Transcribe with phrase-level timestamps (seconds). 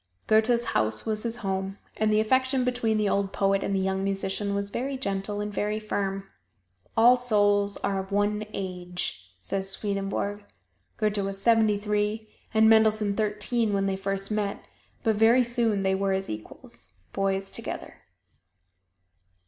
[0.25, 4.03] Goethe's house was his home, and the affection between the old poet and the young
[4.03, 6.27] musician was very gentle and very firm.
[6.97, 10.43] "All souls are of one age," says Swedenborg.
[10.97, 14.65] Goethe was seventy three and Mendelssohn thirteen when they first met,
[15.03, 17.97] but very soon they were as equals boys together.